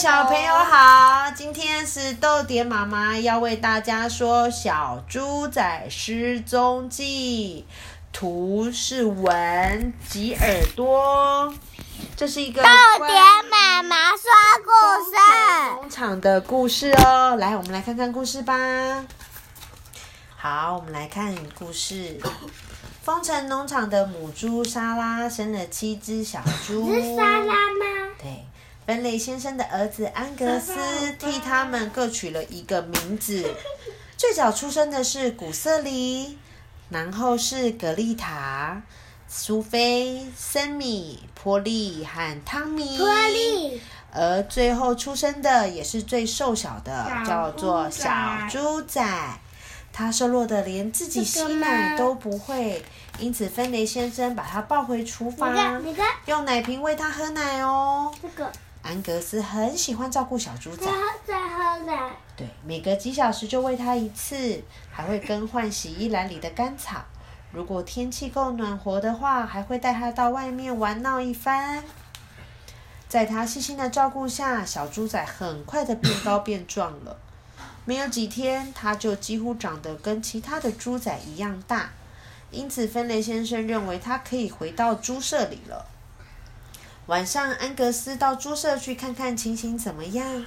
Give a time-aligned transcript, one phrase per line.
[0.00, 7.66] 小朋友好，今天是豆点妈妈要为大家说《小猪仔失踪记》，
[8.10, 10.42] 图是文及耳
[10.74, 11.52] 朵，
[12.16, 12.68] 这是一个豆
[13.06, 14.22] 点妈妈说
[14.64, 14.70] 故
[15.04, 15.80] 事。
[15.82, 17.36] 农场的故事哦。
[17.36, 19.04] 来，我们来看看故事吧。
[20.34, 22.18] 好，我们来看故事。
[23.02, 26.90] 丰城农场的母猪莎拉生了七只小猪。
[26.90, 27.89] 是莎拉吗？
[28.90, 30.74] 对，芬雷先生的儿子安格斯
[31.16, 33.54] 替他们各取了一个名字。
[34.16, 36.36] 最早出生的是古瑟里，
[36.88, 38.82] 然后是格丽塔、
[39.28, 42.98] 苏菲、森米、波利和汤米。
[42.98, 43.80] 波利。
[44.12, 48.10] 而最后出生的也是最瘦小的，小叫做小
[48.50, 49.00] 猪仔。
[49.92, 52.82] 他瘦弱的连自己吸奶都不会，
[53.18, 55.80] 因此芬雷先生把他抱回厨房，
[56.26, 58.12] 用奶瓶喂他喝奶哦。
[58.20, 58.50] 这个，
[58.82, 60.86] 安格斯很喜欢照顾小猪仔。
[62.36, 67.04] 对，每隔几小时就喂它一次，还会更换洗衣篮里的干草。
[67.52, 71.84] 如果天气够暖和的话，还会带它到外面玩闹一番。
[73.08, 77.18] 在他细心的照顾下，小猪仔很快的变高变壮了。
[77.84, 81.90] 没有几天，它就几乎长得跟其他的猪仔一样大，
[82.52, 85.86] 因此芬雷先生认为它可以回到猪舍里了。
[87.10, 90.46] 晚上，安格斯到猪舍去看看情形怎么样。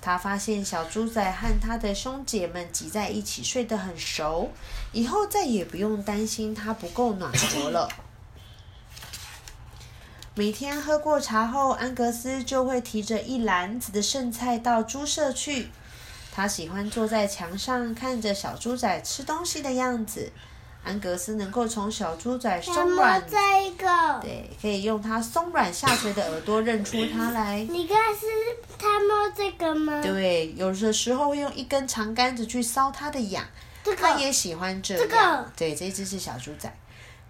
[0.00, 4.52] 他发现小猪仔和他的兄姐们挤在一起，睡得很熟，
[4.92, 7.88] 以后再也不用担心它不够暖和了。
[10.36, 15.70] 每天喝过茶后，安格斯就会提着一篮子的剩菜到猪舍去。
[16.30, 20.30] 他喜欢坐在墙上看着小猪仔吃东西的样子。
[20.84, 23.36] 安格斯能够从小猪仔松软，这
[23.72, 24.20] 个？
[24.20, 27.66] 对，可以用它松软下垂的耳朵认出它来。
[27.70, 28.26] 你看是
[28.78, 30.02] 他摸这个吗？
[30.02, 33.42] 对，有的时候会用一根长杆子去搔它的痒，
[33.82, 33.96] 这个。
[33.96, 35.02] 它也喜欢这样。
[35.02, 36.70] 这个对，这只是小猪仔。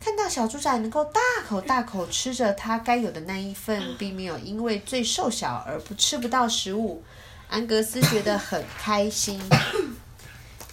[0.00, 7.02] 看到小猪仔能够大口大口吃着它该有的那一份，并没有因为最瘦小而不吃不到食物，
[7.48, 9.40] 安格斯觉得很开心。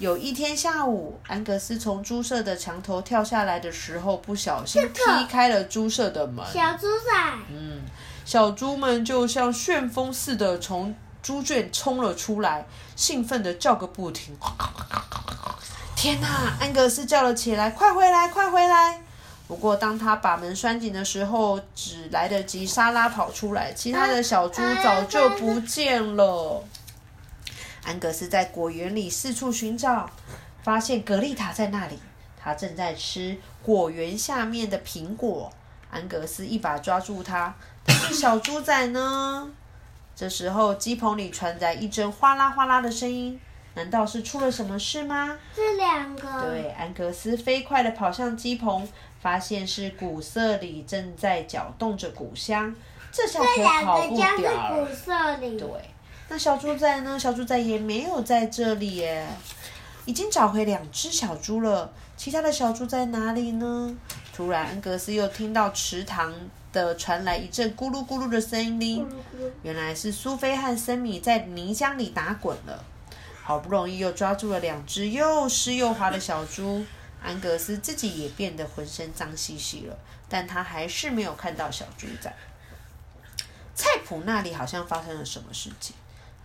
[0.01, 6.43] 有一天下午，安格斯从猪舍的墙头跳下来的时候，不小心踢这个开了猪舍的门。
[6.51, 7.13] 小猪仔。
[7.51, 7.83] 嗯，
[8.25, 14.35] 小猪们就像旋风似的从猪圈冲了出来，兴奋的叫个不停。
[15.95, 16.27] 天哪！
[16.59, 19.03] 安格斯叫了起来：“快回来，快回来！”
[19.47, 26.63] 不过，当他把门拴紧的时候，只来得及莎拉跑出来，其他的小猪早就不见了。
[27.83, 30.09] 安格斯在果园里四处寻找，
[30.63, 31.99] 发现格丽塔在那里，
[32.39, 35.51] 她正在吃果园下面的苹果。
[35.89, 37.53] 安格斯一把抓住她，
[37.85, 39.51] 但是小猪仔呢？
[40.15, 43.39] 这时候，鸡棚里传来一阵哗啦哗啦的声音，
[43.73, 45.37] 难道是出了什么事吗？
[45.55, 46.41] 这两个。
[46.43, 48.87] 对，安格斯飞快地跑向鸡棚，
[49.19, 52.73] 发现是古瑟里正在搅动着谷香，
[53.11, 54.93] 这下可这两跑不个家是掉了古。
[54.93, 55.57] 色里。
[55.57, 55.67] 对，
[56.31, 57.19] 那小猪仔呢？
[57.19, 59.27] 小猪仔也没有在这里耶，
[60.05, 61.91] 已经找回两只小猪了。
[62.15, 63.93] 其他的小猪在哪里呢？
[64.33, 66.33] 突然，安格斯又听到池塘
[66.71, 69.05] 的传来一阵咕噜咕噜的声音
[69.61, 72.81] 原来是苏菲和森米在泥浆里打滚了。
[73.43, 76.85] 好不容易又抓住了两只又湿又滑的小猪，
[77.21, 79.99] 安格斯自己也变得浑身脏兮兮了，
[80.29, 82.33] 但他还是没有看到小猪仔。
[83.75, 85.93] 菜谱那里好像发生了什么事情。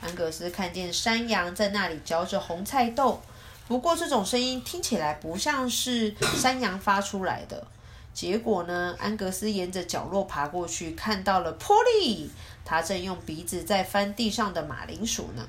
[0.00, 3.20] 安格斯看见山羊在那里嚼着红菜豆，
[3.66, 7.66] 不过这种声音听起来不像是山羊发出来的。
[8.14, 12.30] 结果呢，安格斯沿着角落爬过去，看到了波利，
[12.64, 15.46] 他正用鼻子在翻地上的马铃薯呢。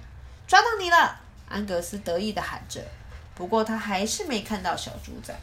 [0.48, 1.22] 抓到你了！
[1.48, 2.82] 安格斯得意地喊着。
[3.36, 5.34] 不过他还是没看到小猪仔，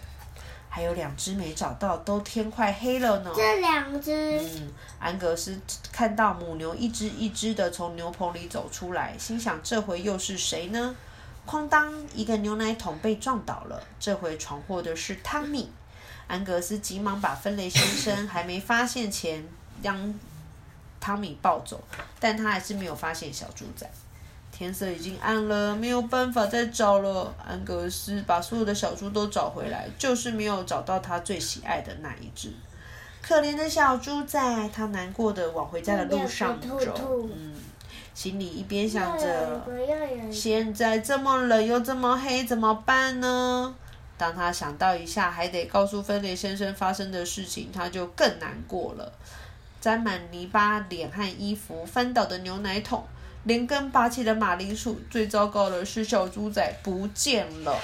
[0.75, 3.31] 还有两只没找到，都天快黑了呢。
[3.33, 4.41] 这两只。
[4.41, 5.57] 嗯，安格斯
[5.93, 10.97] 看到母牛一只一只的从牛棚里走出来，心想这回又是谁呢？
[11.47, 15.71] 哐当，一个牛奶桶被撞倒了，这回闯祸的是汤米。
[16.27, 19.47] 安格斯急忙把芬雷先生还没发现前
[19.81, 20.13] 将
[20.99, 21.81] 汤米抱走，
[22.19, 23.89] 但他还是没有发现小猪仔。
[24.57, 27.35] 天色已经暗了，没有办法再找了。
[27.45, 32.53] 安格斯把所有的小猪都找回来，就是没有找到他最喜爱的那一只。
[33.21, 37.55] 可怜的小猪仔，他难过的往回家的路上走，嗯，
[38.15, 39.61] 心里一边想着
[40.31, 43.75] 现在这么冷又这么黑，怎么办呢？
[44.17, 49.13] 当他想到一下还得告诉芬雷先生发生的事情，他就更难过了。
[49.81, 53.05] 沾满泥巴脸和衣服，翻倒的牛奶桶，
[53.45, 55.01] 连根拔起的马铃薯。
[55.11, 57.79] 最糟糕的是，小猪仔不见了。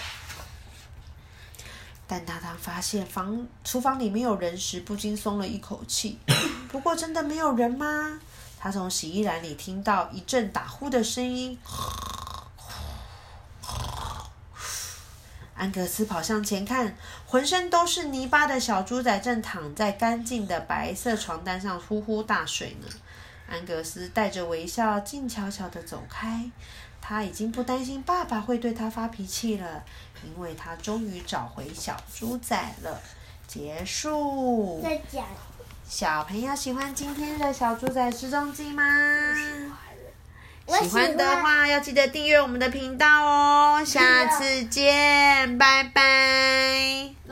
[2.07, 6.19] 但当他发现房厨房里没有人时，不禁松了一口气。
[6.69, 8.21] 不过，真的没有人吗？
[8.59, 11.57] 他从洗衣篮里听到一阵打呼的声音。
[15.55, 16.97] 安格斯跑向前看，
[17.27, 22.89] 浑身都是泥巴的小猪仔正躺在干净的白色床单上呼呼大睡呢。
[23.51, 26.51] 安格斯带着微笑，静悄悄地走开。
[27.03, 29.85] 他已经不担心爸爸会对他发脾气了，
[30.25, 33.03] 因为他终于找回小猪仔了。
[33.47, 34.81] 结束。
[34.83, 35.27] 再讲。
[35.89, 38.85] 小朋友喜欢今天的小猪仔失踪记吗？
[40.69, 43.85] 喜欢的话要记得订阅我们的频道哦。
[43.85, 47.20] 下次见，拜拜。